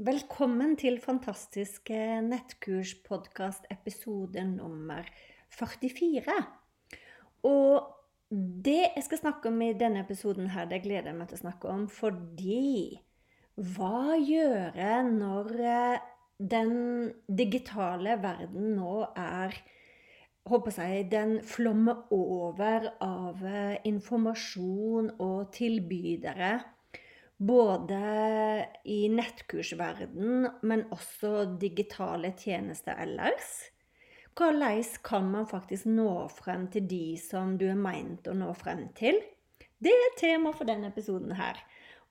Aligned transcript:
Velkommen 0.00 0.78
til 0.80 0.94
fantastiske 0.96 1.96
nettkurspodkast 2.24 3.66
episode 3.68 4.40
nummer 4.48 5.04
44. 5.52 6.36
Og 7.44 7.84
det 8.64 8.78
jeg 8.78 9.04
skal 9.04 9.20
snakke 9.20 9.52
om 9.52 9.60
i 9.60 9.74
denne 9.76 10.00
episoden 10.00 10.48
her, 10.54 10.70
det 10.70 10.80
gleder 10.86 11.10
jeg 11.10 11.18
meg 11.18 11.28
til 11.28 11.36
å 11.36 11.42
snakke 11.42 11.68
om 11.74 11.84
fordi 11.92 12.96
Hva 13.60 14.16
gjøre 14.16 14.96
når 15.10 15.52
eh, 15.74 16.08
den 16.56 16.74
digitale 17.28 18.16
verden 18.24 18.72
nå 18.80 19.04
er 19.12 19.60
håper 20.48 20.80
jeg, 20.80 21.10
Den 21.12 21.42
flommer 21.44 22.06
over 22.08 22.88
av 23.04 23.44
eh, 23.44 23.76
informasjon 23.84 25.18
og 25.20 25.52
tilbydere 25.60 26.56
både 27.40 27.98
i 28.84 29.08
nettkursverden, 29.08 30.48
men 30.62 30.86
også 30.92 31.46
digitale 31.60 32.34
tjenester 32.36 32.98
ellers. 33.00 33.70
Hvordan 34.36 34.84
kan 35.04 35.30
man 35.30 35.48
faktisk 35.48 35.88
nå 35.88 36.28
frem 36.32 36.68
til 36.72 36.86
de 36.88 37.04
som 37.20 37.56
du 37.58 37.66
er 37.70 37.80
meint 37.80 38.28
å 38.28 38.36
nå 38.36 38.52
frem 38.56 38.86
til? 38.96 39.18
Det 39.80 39.92
er 39.92 40.18
tema 40.20 40.52
for 40.52 40.68
denne 40.68 40.92
episoden 40.92 41.32
her. 41.38 41.56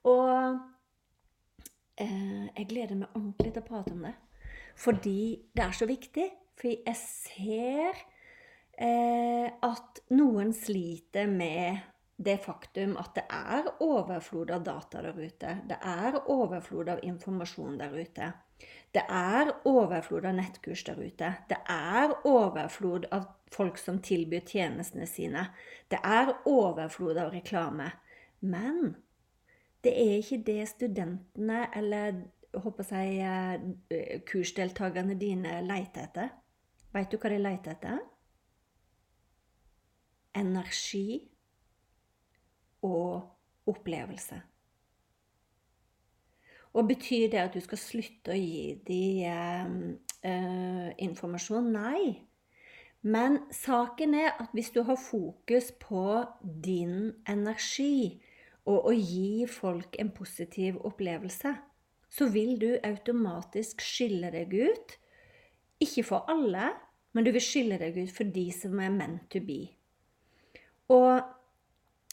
Og 0.09 0.58
eh, 2.02 2.49
jeg 2.58 2.67
gleder 2.71 2.97
meg 2.97 3.14
ordentlig 3.14 3.53
til 3.53 3.61
å 3.61 3.69
prate 3.69 3.93
om 3.93 4.03
det. 4.08 4.16
Fordi 4.80 5.21
det 5.53 5.66
er 5.66 5.77
så 5.77 5.86
viktig. 5.89 6.25
For 6.59 6.73
jeg 6.73 6.97
ser 6.97 8.02
eh, 8.81 9.47
at 9.53 10.02
noen 10.09 10.53
sliter 10.58 11.30
med 11.30 11.77
det 12.19 12.37
faktum 12.43 12.97
at 12.99 13.13
det 13.15 13.23
er 13.31 13.67
overflod 13.79 14.51
av 14.51 14.63
data 14.67 15.01
der 15.05 15.15
ute. 15.15 15.55
Det 15.69 15.77
er 15.80 16.17
overflod 16.27 16.89
av 16.91 17.03
informasjon 17.07 17.77
der 17.80 17.95
ute. 17.95 18.31
Det 18.91 19.05
er 19.07 19.53
overflod 19.69 20.25
av 20.27 20.35
nettkurs 20.35 20.83
der 20.83 20.99
ute. 20.99 21.29
Det 21.47 21.59
er 21.71 22.15
overflod 22.27 23.08
av 23.15 23.29
folk 23.55 23.79
som 23.79 24.02
tilbyr 24.03 24.43
tjenestene 24.43 25.08
sine. 25.08 25.45
Det 25.87 26.02
er 26.03 26.33
overflod 26.49 27.21
av 27.23 27.31
reklame. 27.37 27.87
Men 28.41 28.97
det 29.85 29.95
er 29.95 30.19
ikke 30.19 30.43
det 30.52 30.67
studentene 30.73 31.69
eller 31.71 32.19
håper 32.59 32.91
jeg, 32.91 33.75
eh, 33.93 34.21
kursdeltakerne 34.27 35.15
dine 35.15 35.61
leter 35.63 36.09
etter. 36.09 36.29
Veit 36.91 37.11
du 37.11 37.17
hva 37.17 37.29
de 37.29 37.37
leter 37.39 37.77
etter? 37.77 37.99
Energi 40.35 41.29
og 42.85 43.69
opplevelse. 43.69 44.39
Og 46.73 46.87
betyr 46.87 47.29
det 47.31 47.41
at 47.41 47.53
du 47.55 47.61
skal 47.65 47.81
slutte 47.81 48.33
å 48.33 48.37
gi 48.37 48.75
dem 48.85 49.77
eh, 50.21 50.89
informasjon? 51.01 51.71
Nei. 51.73 52.29
Men 53.01 53.39
saken 53.55 54.13
er 54.19 54.33
at 54.43 54.51
hvis 54.53 54.73
du 54.75 54.83
har 54.85 54.99
fokus 54.99 55.71
på 55.79 56.03
din 56.43 57.13
energi 57.29 58.19
og 58.69 58.91
å 58.91 58.93
gi 58.93 59.47
folk 59.49 59.95
en 60.01 60.11
positiv 60.13 60.77
opplevelse, 60.85 61.55
så 62.09 62.27
vil 62.33 62.57
du 62.61 62.69
automatisk 62.83 63.81
skille 63.85 64.29
deg 64.33 64.53
ut. 64.53 64.95
Ikke 65.81 66.03
for 66.05 66.29
alle, 66.29 66.73
men 67.13 67.25
du 67.25 67.31
vil 67.33 67.43
skille 67.43 67.79
deg 67.81 67.97
ut 67.97 68.13
for 68.13 68.29
de 68.29 68.49
som 68.53 68.77
er 68.83 68.93
meant 68.93 69.25
to 69.31 69.41
be. 69.45 69.61
Og 70.91 71.21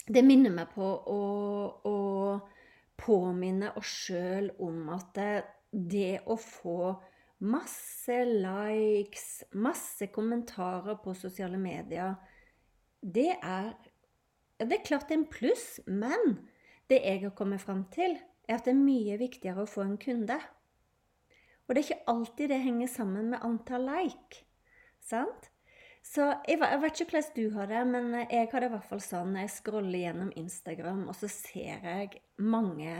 det 0.07 0.23
minner 0.23 0.53
meg 0.53 0.71
på 0.71 0.87
å, 0.87 1.21
å 1.83 1.97
påminne 2.97 3.73
oss 3.77 3.91
sjøl 4.07 4.49
om 4.63 4.87
at 4.95 5.19
det, 5.71 6.21
å 6.25 6.37
få 6.39 6.93
masse 7.43 8.17
likes, 8.25 9.43
masse 9.53 10.07
kommentarer 10.13 10.97
på 11.03 11.13
sosiale 11.17 11.59
medier, 11.61 12.15
det 13.01 13.35
er 13.41 13.75
Det 14.57 14.73
er 14.73 14.85
klart 14.87 15.05
det 15.05 15.13
er 15.13 15.19
en 15.19 15.29
pluss, 15.29 15.65
men 15.85 16.39
det 16.89 16.97
jeg 17.03 17.19
har 17.21 17.33
kommet 17.37 17.61
fram 17.61 17.83
til, 17.93 18.15
er 18.49 18.55
at 18.55 18.65
det 18.65 18.71
er 18.73 18.79
mye 18.79 19.17
viktigere 19.21 19.61
å 19.61 19.69
få 19.69 19.83
en 19.83 19.99
kunde. 20.01 20.39
Og 21.67 21.75
det 21.75 21.83
er 21.83 21.85
ikke 21.85 22.09
alltid 22.09 22.49
det 22.49 22.57
henger 22.63 22.89
sammen 22.89 23.29
med 23.29 23.45
antall 23.45 23.85
like. 23.85 24.41
Sant? 24.97 25.51
Så 26.17 26.25
jeg, 26.49 26.57
jeg, 26.57 26.77
vet 26.81 26.99
ikke 27.03 27.11
hvordan 27.13 27.33
du 27.35 27.43
har 27.53 27.67
det, 27.69 27.81
men 27.91 28.05
jeg 28.23 28.47
har 28.49 28.63
det 28.63 28.71
i 28.71 28.73
hvert 28.73 28.85
fall 28.89 29.01
sånn 29.05 29.35
når 29.35 29.43
jeg 29.43 29.51
scroller 29.53 29.99
gjennom 30.01 30.31
Instagram, 30.41 31.03
og 31.11 31.13
så 31.13 31.29
ser 31.29 31.83
jeg 31.85 32.23
mange 32.41 32.95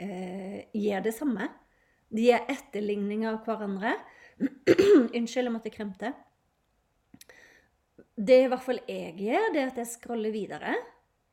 eh, 0.00 0.70
gjør 0.72 1.04
det 1.04 1.12
samme. 1.12 1.50
De 2.08 2.30
er 2.32 2.48
etterligninger 2.48 3.28
av 3.28 3.42
hverandre. 3.44 3.92
Unnskyld, 5.18 5.50
jeg 5.50 5.52
måtte 5.52 5.74
kremte. 5.74 6.14
Det 8.16 8.40
i 8.40 8.48
hvert 8.48 8.64
fall 8.64 8.80
jeg 8.88 9.18
gjør, 9.20 9.52
det 9.52 9.60
er 9.66 9.72
at 9.74 9.80
jeg 9.82 9.92
scroller 9.92 10.32
videre. 10.32 10.76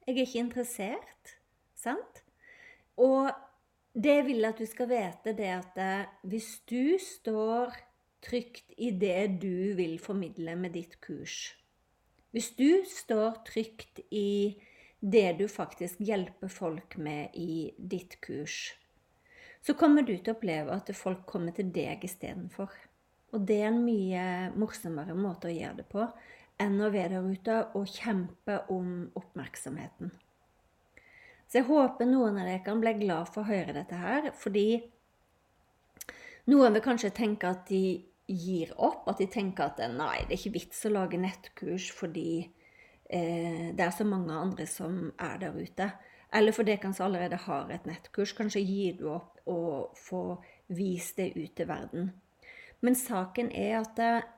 Jeg 0.03 0.17
er 0.17 0.23
ikke 0.25 0.43
interessert. 0.43 1.35
Sant? 1.79 2.23
Og 2.99 3.31
det 3.95 4.19
jeg 4.19 4.27
vil 4.27 4.51
at 4.51 4.59
du 4.59 4.67
skal 4.67 4.91
vite, 4.91 5.37
det 5.39 5.47
er 5.47 5.61
at 5.63 5.79
eh, 5.79 6.17
hvis 6.27 6.57
du 6.67 6.99
står 6.99 7.79
trygt 8.25 8.73
i 8.77 8.91
det 8.91 9.41
du 9.41 9.75
vil 9.77 9.97
formidle 10.01 10.55
med 10.59 10.75
ditt 10.75 10.99
kurs. 11.03 11.53
Hvis 12.35 12.51
du 12.57 12.83
står 12.85 13.39
trygt 13.47 14.01
i 14.13 14.59
det 14.99 15.39
du 15.39 15.47
faktisk 15.49 16.01
hjelper 16.03 16.51
folk 16.51 16.97
med 16.97 17.35
i 17.39 17.71
ditt 17.77 18.19
kurs, 18.21 18.75
så 19.65 19.73
kommer 19.75 20.05
du 20.05 20.13
til 20.17 20.33
å 20.33 20.37
oppleve 20.37 20.75
at 20.75 20.91
folk 20.95 21.25
kommer 21.27 21.55
til 21.55 21.71
deg 21.73 22.03
istedenfor. 22.05 22.69
Og 23.33 23.43
det 23.45 23.59
er 23.61 23.71
en 23.71 23.83
mye 23.83 24.23
morsommere 24.57 25.15
måte 25.17 25.49
å 25.49 25.55
gjøre 25.55 25.81
det 25.81 25.89
på 25.91 26.05
enn 26.59 26.79
å 26.81 26.91
være 26.91 27.19
der 27.19 27.27
ute 27.33 27.57
og 27.77 27.91
kjempe 27.91 28.57
om 28.73 29.09
oppmerksomheten. 29.19 30.11
Så 31.49 31.61
jeg 31.61 31.69
håper 31.69 32.05
noen 32.05 32.37
av 32.37 32.45
dere 32.45 32.61
kan 32.65 32.81
bli 32.81 32.93
glad 32.99 33.29
for 33.33 33.41
å 33.41 33.49
høre 33.49 33.73
dette 33.73 33.97
her, 33.97 34.29
fordi 34.37 34.83
noen 36.49 36.75
vil 36.75 36.83
kanskje 36.85 37.13
tenke 37.15 37.49
at 37.49 37.67
de 37.69 37.83
gir 38.29 38.71
opp, 38.77 39.07
at 39.09 39.21
de 39.21 39.27
tenker 39.31 39.65
at 39.71 39.81
nei, 39.93 40.21
det 40.27 40.35
er 40.35 40.39
ikke 40.39 40.57
vits 40.59 40.85
å 40.85 40.93
lage 40.93 41.19
nettkurs 41.21 41.89
fordi 41.95 42.43
eh, 42.43 43.69
det 43.73 43.85
er 43.85 43.93
så 43.95 44.05
mange 44.05 44.35
andre 44.35 44.67
som 44.69 45.09
er 45.17 45.39
der 45.41 45.57
ute. 45.57 45.89
Eller 46.29 46.53
for 46.53 46.67
dere 46.67 46.91
som 46.93 47.07
allerede 47.07 47.39
har 47.47 47.71
et 47.73 47.87
nettkurs, 47.89 48.35
kanskje 48.37 48.61
gir 48.61 48.99
du 48.99 49.07
opp 49.15 49.39
og 49.49 49.97
får 49.97 50.35
vist 50.77 51.17
det 51.17 51.31
ut 51.33 51.55
til 51.57 51.69
verden. 51.69 52.11
Men 52.85 52.95
saken 52.95 53.49
er 53.51 53.79
at 53.81 53.95
det, 53.97 54.11
eh, 54.19 54.35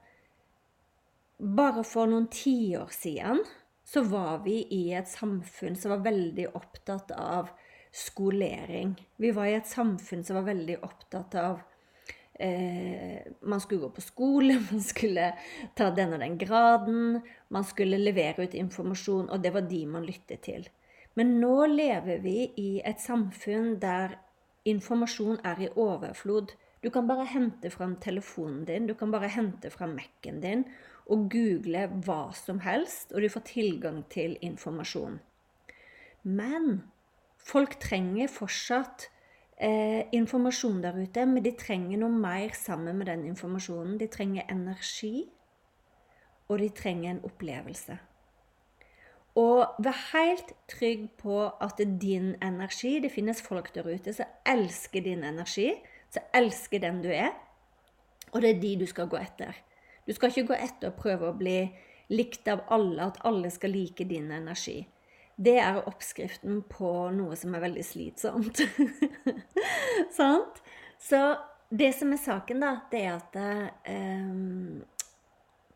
bare 1.42 1.84
for 1.84 2.06
noen 2.06 2.28
tiår 2.30 2.92
siden 2.94 3.42
så 3.84 4.04
var 4.06 4.44
vi 4.46 4.62
i 4.72 4.94
et 4.94 5.10
samfunn 5.10 5.76
som 5.76 5.96
var 5.96 6.04
veldig 6.06 6.52
opptatt 6.56 7.12
av 7.18 7.50
skolering. 7.92 8.94
Vi 9.18 9.32
var 9.36 9.50
i 9.50 9.58
et 9.58 9.68
samfunn 9.68 10.24
som 10.24 10.38
var 10.38 10.48
veldig 10.48 10.78
opptatt 10.86 11.36
av 11.42 11.60
eh, 12.42 13.32
Man 13.42 13.62
skulle 13.62 13.82
gå 13.86 13.90
på 13.96 14.04
skole, 14.04 14.58
man 14.72 14.82
skulle 14.82 15.32
ta 15.78 15.90
den 15.96 16.16
og 16.16 16.24
den 16.24 16.38
graden, 16.42 17.22
man 17.50 17.68
skulle 17.68 18.02
levere 18.02 18.48
ut 18.48 18.58
informasjon, 18.58 19.30
og 19.30 19.44
det 19.44 19.54
var 19.54 19.68
de 19.70 19.86
man 19.86 20.08
lyttet 20.08 20.44
til. 20.48 20.68
Men 21.16 21.40
nå 21.42 21.66
lever 21.68 22.22
vi 22.24 22.52
i 22.58 22.70
et 22.88 23.02
samfunn 23.04 23.76
der 23.82 24.16
informasjon 24.66 25.42
er 25.44 25.66
i 25.66 25.72
overflod. 25.76 26.54
Du 26.82 26.90
kan 26.90 27.08
bare 27.08 27.28
hente 27.30 27.70
fram 27.70 27.98
telefonen 28.02 28.64
din, 28.66 28.88
du 28.88 28.96
kan 28.98 29.12
bare 29.12 29.30
hente 29.30 29.70
fram 29.70 29.98
Mac-en 29.98 30.42
din 30.42 30.66
og 31.12 31.28
google 31.34 31.88
hva 32.06 32.32
som 32.38 32.62
helst, 32.64 33.12
og 33.12 33.22
du 33.22 33.30
får 33.30 33.44
tilgang 33.50 34.02
til 34.10 34.38
informasjon. 34.42 35.20
Men 36.24 36.84
folk 37.42 37.80
trenger 37.82 38.32
fortsatt 38.32 39.10
eh, 39.62 40.08
informasjon 40.12 40.82
der 40.84 40.98
ute, 40.98 41.26
men 41.26 41.44
de 41.46 41.54
trenger 41.58 42.02
noe 42.02 42.12
mer 42.12 42.56
sammen 42.58 42.98
med 42.98 43.08
den 43.12 43.26
informasjonen. 43.30 44.00
De 44.02 44.08
trenger 44.12 44.50
energi, 44.50 45.30
og 46.50 46.60
de 46.60 46.70
trenger 46.76 47.12
en 47.12 47.26
opplevelse. 47.28 47.98
Og 49.40 49.78
vær 49.80 49.96
helt 50.12 50.50
trygg 50.68 51.06
på 51.22 51.38
at 51.48 51.78
det 51.78 51.86
er 51.88 52.00
din 52.02 52.34
energi 52.44 53.00
Det 53.00 53.12
finnes 53.12 53.42
folk 53.42 53.70
der 53.76 53.88
ute 53.88 54.12
som 54.14 54.26
elsker 54.46 55.06
din 55.06 55.24
energi, 55.24 55.72
som 56.12 56.24
elsker 56.36 56.80
den 56.84 57.00
du 57.02 57.08
er. 57.08 57.32
Og 58.34 58.42
det 58.42 58.50
er 58.50 58.60
de 58.60 58.76
du 58.82 58.86
skal 58.86 59.08
gå 59.08 59.18
etter. 59.18 59.56
Du 60.08 60.14
skal 60.14 60.30
ikke 60.30 60.48
gå 60.52 60.58
etter 60.60 60.92
og 60.92 61.00
prøve 61.00 61.30
å 61.30 61.38
bli 61.38 61.72
likt 62.12 62.48
av 62.52 62.66
alle, 62.68 63.08
at 63.08 63.22
alle 63.24 63.50
skal 63.50 63.72
like 63.72 64.04
din 64.04 64.32
energi. 64.32 64.82
Det 65.42 65.58
er 65.58 65.80
oppskriften 65.90 66.60
på 66.70 66.92
noe 67.16 67.38
som 67.40 67.56
er 67.58 67.64
veldig 67.64 67.86
slitsomt. 67.86 68.62
Sant? 70.20 70.62
Så 71.02 71.22
det 71.74 71.94
som 71.98 72.12
er 72.14 72.22
saken, 72.22 72.62
da, 72.62 72.76
det 72.92 73.02
er 73.08 73.16
at 73.16 73.38
eh, 73.90 74.84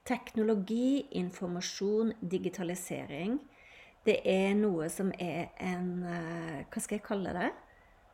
teknologi, 0.05 1.07
informasjon, 1.17 2.13
digitalisering, 2.21 3.39
det 4.05 4.19
er 4.29 4.53
noe 4.59 4.89
som 4.93 5.09
er 5.17 5.55
en 5.57 5.87
eh, 6.05 6.59
Hva 6.69 6.81
skal 6.83 6.99
jeg 6.99 7.07
kalle 7.07 7.33
det? 7.33 7.49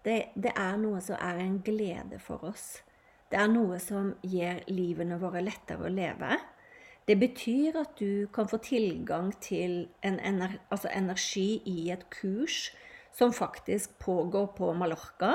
det? 0.05 0.19
Det 0.39 0.53
er 0.55 0.79
noe 0.79 1.01
som 1.03 1.19
er 1.19 1.41
en 1.43 1.59
glede 1.65 2.21
for 2.23 2.47
oss. 2.47 2.79
Det 3.31 3.39
er 3.39 3.51
noe 3.51 3.79
som 3.79 4.13
gjør 4.23 4.63
livene 4.71 5.19
våre 5.19 5.43
lettere 5.43 5.87
å 5.87 5.91
leve. 5.91 6.37
Det 7.11 7.17
betyr 7.19 7.75
at 7.75 7.97
du 7.99 8.27
kan 8.31 8.47
få 8.47 8.55
tilgang 8.63 9.33
til 9.43 9.89
en 9.99 10.19
ener 10.23 10.53
altså 10.71 10.87
energi 10.95 11.57
i 11.67 11.89
et 11.91 12.05
kurs 12.13 12.69
som 13.11 13.33
faktisk 13.35 13.97
pågår 13.99 14.45
på 14.55 14.69
Mallorca. 14.73 15.33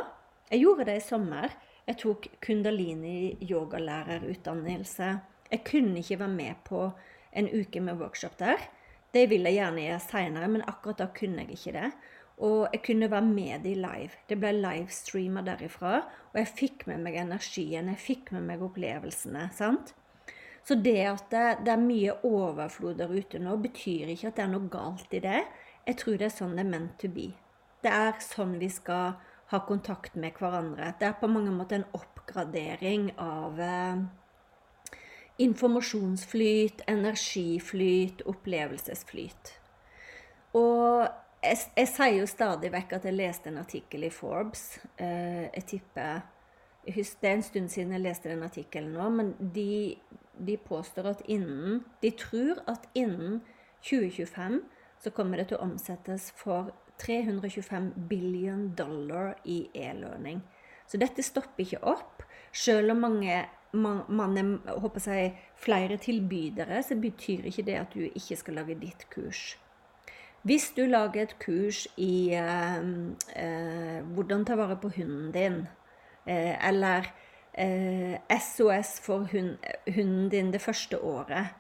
Jeg 0.49 0.63
gjorde 0.63 0.87
det 0.89 0.95
i 0.97 1.03
sommer. 1.05 1.53
Jeg 1.87 1.99
tok 2.01 2.29
kundalini 2.47 3.37
yogalærerutdannelse. 3.51 5.09
Jeg 5.51 5.65
kunne 5.69 6.01
ikke 6.01 6.19
være 6.23 6.33
med 6.39 6.55
på 6.65 6.81
en 7.37 7.51
uke 7.61 7.81
med 7.81 8.01
workshop 8.01 8.39
der. 8.39 8.57
Det 9.13 9.27
vil 9.31 9.45
jeg 9.45 9.59
gjerne 9.59 9.85
gjøre 9.85 10.01
seinere, 10.07 10.49
men 10.49 10.65
akkurat 10.65 11.05
da 11.05 11.11
kunne 11.13 11.45
jeg 11.45 11.59
ikke 11.59 11.77
det. 11.77 11.93
Og 12.39 12.69
jeg 12.73 12.83
kunne 12.89 13.11
være 13.11 13.29
med 13.29 13.69
de 13.69 13.75
live. 13.75 14.17
Det 14.29 14.41
ble 14.41 14.57
livestreama 14.63 15.45
derifra. 15.45 16.01
Og 16.33 16.41
jeg 16.41 16.55
fikk 16.57 16.89
med 16.89 17.05
meg 17.05 17.21
energien, 17.21 17.93
jeg 17.93 18.05
fikk 18.09 18.33
med 18.33 18.49
meg 18.49 18.65
opplevelsene. 18.65 19.51
sant? 19.53 19.93
Så 20.67 20.75
det 20.83 20.99
at 21.07 21.31
det, 21.31 21.45
det 21.67 21.73
er 21.77 21.83
mye 21.83 22.17
overflod 22.27 22.99
der 22.99 23.13
ute 23.13 23.39
nå, 23.39 23.55
betyr 23.63 24.11
ikke 24.11 24.33
at 24.33 24.39
det 24.39 24.45
er 24.47 24.51
noe 24.51 24.71
galt 24.71 25.15
i 25.15 25.23
det. 25.23 25.45
Jeg 25.87 25.99
tror 26.01 26.19
det 26.19 26.27
er 26.27 26.35
sånn 26.35 26.57
det 26.59 26.65
er 26.65 26.71
meant 26.73 26.97
to 26.99 27.11
be. 27.13 27.29
Det 27.85 27.93
er 27.95 28.17
sånn 28.25 28.57
vi 28.59 28.71
skal 28.73 29.15
ha 29.53 29.61
kontakt 29.69 30.17
med 30.19 30.35
hverandre. 30.41 30.91
Det 30.99 31.07
er 31.07 31.21
på 31.21 31.31
mange 31.31 31.53
måter 31.55 31.79
en 31.79 31.91
oppgradering 31.95 33.13
av 33.23 33.61
eh, 33.63 34.01
informasjonsflyt, 35.47 36.83
energiflyt, 36.91 38.25
opplevelsesflyt. 38.27 39.53
Og 40.59 41.07
jeg, 41.45 41.59
jeg, 41.77 41.89
sier 41.93 42.19
jo 42.19 42.27
stadig 42.31 42.73
vekk 42.75 42.97
at 42.99 43.07
jeg 43.07 43.15
leste 43.15 43.53
en 43.53 43.61
artikkel 43.63 44.09
i 44.09 44.11
Forbes. 44.11 44.81
Eh, 44.99 45.47
jeg 45.53 45.69
tipper 45.77 46.25
Det 46.87 47.27
er 47.27 47.33
en 47.35 47.43
stund 47.43 47.69
siden 47.69 47.93
jeg 47.97 48.03
leste 48.05 48.31
den 48.31 48.45
artikkelen 48.47 48.93
nå, 48.95 49.09
men 49.11 49.33
de, 49.55 49.97
de, 50.39 50.57
påstår 50.57 51.11
at 51.13 51.23
innen 51.27 51.85
De 52.03 52.11
tror 52.11 52.63
at 52.67 52.89
innen 52.95 53.41
2025 53.83 54.61
så 55.01 55.11
kommer 55.11 55.39
det 55.39 55.49
til 55.51 55.59
å 55.59 55.67
omsettes 55.67 56.31
for 56.37 56.73
325 56.99 57.93
billion 58.09 58.71
dollar 58.75 59.35
i 59.45 59.67
e-learning. 59.75 60.41
Så 60.89 60.97
dette 60.97 61.23
stopper 61.23 61.65
ikke 61.67 61.83
opp. 61.85 62.25
Selv 62.57 62.95
om 62.95 63.03
mange 63.05 63.45
man, 63.77 64.03
man 64.09 64.37
er 64.39 64.81
håper 64.81 65.13
jeg, 65.13 65.35
flere 65.57 65.97
tilbydere, 65.97 66.83
så 66.83 66.97
betyr 66.97 67.47
ikke 67.51 67.67
det 67.67 67.79
at 67.81 67.95
du 67.95 68.07
ikke 68.07 68.37
skal 68.37 68.61
lage 68.61 68.79
ditt 68.81 69.07
kurs. 69.13 69.57
Hvis 70.47 70.71
du 70.77 70.85
lager 70.87 71.27
et 71.27 71.39
kurs 71.43 71.87
i 71.99 72.31
eh, 72.39 72.77
eh, 73.35 74.03
hvordan 74.15 74.45
ta 74.47 74.55
vare 74.55 74.77
på 74.79 74.93
hunden 74.95 75.33
din, 75.35 75.65
eh, 76.27 76.55
eller 76.69 77.11
SOS 77.57 78.99
eh, 78.99 79.03
for 79.03 79.29
hund, 79.33 79.57
hunden 79.95 80.29
din 80.29 80.53
det 80.53 80.61
første 80.61 80.99
året, 80.99 81.55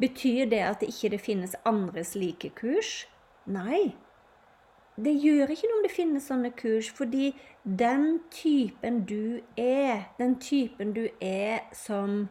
betyr 0.00 0.48
det 0.50 0.62
at 0.64 0.80
det 0.80 0.88
ikke 0.88 1.18
finnes 1.18 1.56
andre 1.64 2.04
slike 2.04 2.50
kurs? 2.56 3.06
Nei. 3.46 3.94
Det 5.00 5.14
gjør 5.22 5.52
ikke 5.52 5.68
noe 5.70 5.78
om 5.78 5.84
det 5.86 5.94
finnes 5.94 6.26
sånne 6.28 6.50
kurs, 6.56 6.90
fordi 6.90 7.30
den 7.64 8.20
typen 8.34 9.04
du 9.08 9.40
er, 9.56 10.10
den 10.18 10.36
typen 10.40 10.92
du 10.92 11.06
er 11.20 11.62
som 11.72 12.28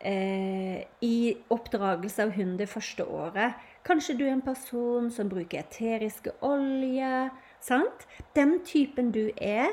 eh, 0.00 0.86
i 1.02 1.36
oppdragelse 1.50 2.24
av 2.24 2.36
hund 2.38 2.58
det 2.62 2.70
første 2.72 3.04
året, 3.04 3.58
Kanskje 3.86 4.16
du 4.18 4.24
er 4.26 4.32
en 4.34 4.42
person 4.42 5.10
som 5.14 5.28
bruker 5.30 5.60
eteriske 5.60 6.32
olje. 6.42 7.28
Sant? 7.62 8.06
Den 8.34 8.58
typen 8.66 9.12
du 9.14 9.28
er. 9.36 9.68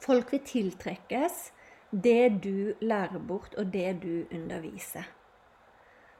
Folk 0.00 0.32
vil 0.32 0.40
tiltrekkes 0.48 1.50
det 1.92 2.42
du 2.44 2.74
lærer 2.80 3.18
bort, 3.18 3.54
og 3.58 3.72
det 3.72 4.02
du 4.02 4.24
underviser. 4.32 5.08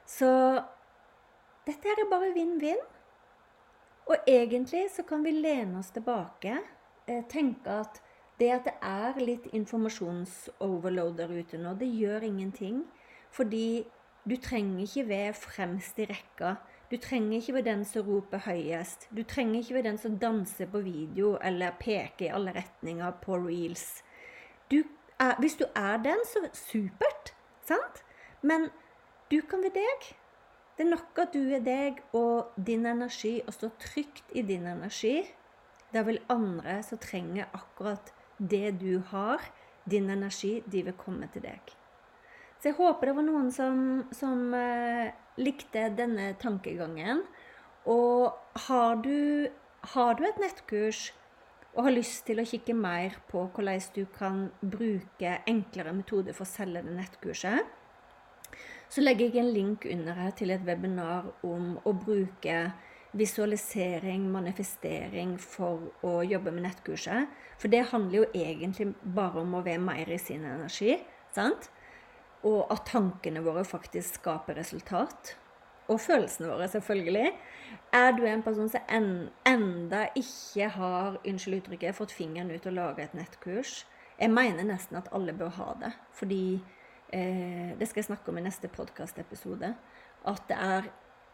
Så 0.06 0.28
dette 1.66 1.88
er 1.88 2.10
bare 2.10 2.32
vinn-vinn. 2.34 2.82
Og 4.10 4.16
egentlig 4.28 4.88
så 4.90 5.04
kan 5.06 5.24
vi 5.24 5.30
lene 5.30 5.78
oss 5.78 5.92
tilbake, 5.94 6.58
eh, 7.06 7.22
tenke 7.28 7.70
at 7.70 8.02
det 8.40 8.50
at 8.50 8.64
det 8.64 8.74
er 8.82 9.20
litt 9.22 9.46
informasjonsoverload 9.54 11.16
der 11.16 11.30
ute 11.30 11.58
nå, 11.58 11.74
det 11.78 11.86
gjør 11.86 12.26
ingenting. 12.26 12.82
Fordi 13.30 13.86
du 14.28 14.36
trenger 14.36 14.82
ikke 14.82 15.08
være 15.08 15.34
fremst 15.34 15.98
i 15.98 16.08
rekka 16.10 16.56
du 16.92 16.98
trenger 17.00 17.38
ikke 17.38 17.54
være 17.54 17.64
den 17.64 17.84
som 17.88 18.04
roper 18.04 18.42
høyest. 18.44 19.06
Du 19.16 19.22
trenger 19.24 19.62
ikke 19.62 19.74
være 19.74 19.86
den 19.86 19.98
som 19.98 20.18
danser 20.20 20.66
på 20.68 20.82
video 20.84 21.38
eller 21.40 21.72
peker 21.80 22.26
i 22.26 22.32
alle 22.36 22.52
retninger 22.52 23.14
på 23.22 23.38
reels. 23.40 24.02
Du 24.68 24.82
er, 25.22 25.36
hvis 25.40 25.56
du 25.60 25.64
er 25.78 26.00
den, 26.02 26.24
så 26.26 26.42
supert. 26.56 27.34
Sant? 27.66 28.02
Men 28.42 28.68
du 29.30 29.40
kan 29.48 29.62
være 29.62 29.78
deg. 29.78 30.08
Det 30.76 30.86
er 30.86 30.90
nok 30.90 31.18
at 31.22 31.34
du 31.34 31.42
er 31.52 31.62
deg 31.64 32.00
og 32.16 32.56
din 32.56 32.86
energi, 32.88 33.40
og 33.46 33.54
står 33.54 33.76
trygt 33.80 34.24
i 34.34 34.42
din 34.42 34.66
energi. 34.66 35.22
Da 35.92 36.02
vil 36.02 36.22
andre 36.32 36.80
som 36.82 36.98
trenger 36.98 37.50
akkurat 37.52 38.12
det 38.38 38.80
du 38.80 39.02
har, 39.12 39.44
din 39.84 40.10
energi, 40.10 40.62
de 40.72 40.82
vil 40.86 40.96
komme 40.96 41.28
til 41.32 41.44
deg. 41.44 41.74
Så 42.58 42.70
jeg 42.70 42.78
håper 42.78 43.10
det 43.10 43.16
var 43.16 43.26
noen 43.26 43.48
som, 43.50 43.78
som 44.14 44.52
eh, 44.54 45.10
likte 45.42 45.88
denne 45.98 46.32
tankegangen. 46.40 47.24
Og 47.90 48.30
har 48.68 49.00
du, 49.02 49.48
har 49.94 50.14
du 50.14 50.22
et 50.28 50.38
nettkurs 50.38 51.08
og 51.72 51.86
har 51.86 51.94
lyst 51.94 52.26
til 52.28 52.40
å 52.40 52.46
kikke 52.46 52.74
mer 52.76 53.16
på 53.30 53.46
hvordan 53.54 53.80
du 53.94 54.04
kan 54.12 54.46
bruke 54.60 55.38
enklere 55.48 55.94
metoder 55.96 56.36
for 56.36 56.44
å 56.44 56.52
selge 56.52 56.84
det 56.84 56.96
nettkurset, 56.96 57.70
så 58.92 59.00
legger 59.00 59.30
jeg 59.30 59.40
en 59.40 59.52
link 59.54 59.86
under 59.88 60.18
her 60.18 60.34
til 60.36 60.52
et 60.52 60.64
webinar 60.66 61.30
om 61.48 61.78
å 61.88 61.94
bruke 61.96 62.56
visualisering, 63.16 64.26
manifestering 64.32 65.38
for 65.40 65.92
å 66.04 66.18
jobbe 66.24 66.52
med 66.52 66.66
nettkurset. 66.66 67.28
For 67.60 67.72
det 67.72 67.86
handler 67.92 68.22
jo 68.22 68.28
egentlig 68.36 68.90
bare 69.02 69.40
om 69.40 69.56
å 69.56 69.62
være 69.64 69.80
mer 69.80 70.12
i 70.12 70.20
sin 70.20 70.44
energi. 70.44 70.98
sant? 71.32 71.70
og 72.42 72.72
at 72.74 72.86
tankene 72.90 73.42
våre 73.44 73.62
faktisk 73.66 74.18
skaper 74.18 74.58
resultat. 74.58 75.36
Og 75.92 76.00
følelsene 76.00 76.48
våre, 76.48 76.68
selvfølgelig. 76.72 77.32
Er 77.92 78.12
du 78.16 78.24
en 78.24 78.42
person 78.42 78.68
som 78.72 78.80
en, 78.88 79.08
enda 79.48 80.06
ikke 80.16 80.68
har 80.72 81.18
unnskyld 81.28 81.58
uttrykket, 81.58 81.96
fått 81.96 82.14
fingeren 82.16 82.52
ut 82.52 82.68
og 82.70 82.76
laga 82.78 83.04
et 83.04 83.16
nettkurs? 83.16 83.82
Jeg 84.16 84.32
mener 84.32 84.64
nesten 84.64 84.96
at 84.96 85.10
alle 85.12 85.34
bør 85.36 85.52
ha 85.58 85.72
det. 85.80 85.92
Fordi 86.16 86.44
eh, 87.12 87.72
Det 87.78 87.88
skal 87.88 88.00
jeg 88.00 88.08
snakke 88.08 88.32
om 88.32 88.38
i 88.38 88.46
neste 88.46 88.68
podkastepisode. 88.68 89.74
At 90.24 90.48
det 90.48 90.56
er 90.56 90.90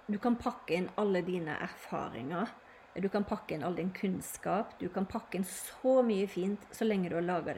Du 0.08 0.18
kan 0.18 0.36
pakke 0.40 0.74
inn 0.74 0.88
alle 0.96 1.20
dine 1.22 1.58
erfaringer. 1.60 2.48
Du 2.96 3.08
kan 3.08 3.24
pakke 3.24 3.54
inn 3.54 3.62
all 3.62 3.76
din 3.76 3.92
kunnskap. 3.92 4.80
Du 4.80 4.88
kan 4.88 5.06
pakke 5.06 5.38
inn 5.38 5.44
så 5.44 6.02
mye 6.02 6.26
fint 6.26 6.64
så 6.72 6.84
lenge 6.84 7.10
du 7.10 7.14
har 7.14 7.22
laga 7.22 7.54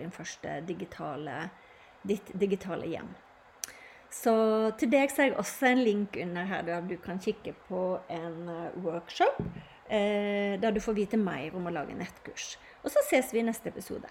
ditt 2.03 2.33
digitale 2.35 2.87
hjem. 2.87 3.15
Så 4.11 4.33
til 4.79 4.91
deg 4.91 5.13
har 5.17 5.29
jeg 5.29 5.37
også 5.39 5.71
en 5.71 5.85
link 5.87 6.17
under 6.19 6.49
her 6.51 6.65
der 6.67 6.87
du 6.87 6.97
kan 7.03 7.21
kikke 7.23 7.55
på 7.69 7.83
en 8.11 8.49
eh, 8.51 8.81
workshop. 8.85 9.39
Eh, 9.91 10.59
der 10.63 10.75
du 10.75 10.81
får 10.83 10.99
vite 10.99 11.19
mer 11.19 11.55
om 11.55 11.67
å 11.67 11.75
lage 11.75 11.95
nettkurs. 11.99 12.57
Og 12.83 12.91
så 12.91 13.03
ses 13.07 13.31
vi 13.35 13.43
i 13.43 13.47
neste 13.47 13.71
episode. 13.71 14.11